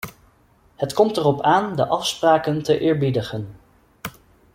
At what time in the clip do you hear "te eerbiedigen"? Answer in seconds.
2.63-3.55